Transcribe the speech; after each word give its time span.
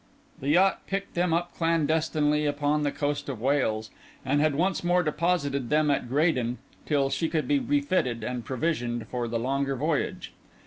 The 0.39 0.49
yacht 0.49 0.87
picked 0.87 1.13
them 1.13 1.31
up 1.31 1.53
clandestinely 1.53 2.47
upon 2.47 2.81
the 2.81 2.91
coast 2.91 3.29
of 3.29 3.39
Wales, 3.39 3.91
and 4.25 4.41
had 4.41 4.55
once 4.55 4.83
more 4.83 5.03
deposited 5.03 5.69
them 5.69 5.91
at 5.91 6.09
Graden, 6.09 6.57
till 6.87 7.11
she 7.11 7.29
could 7.29 7.47
be 7.47 7.59
refitted 7.59 8.23
and 8.23 8.43
provisioned 8.43 9.05
for 9.09 9.27
the 9.27 9.37
longer 9.37 9.75
voyage. 9.75 10.33